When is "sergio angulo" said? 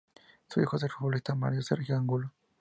1.61-2.31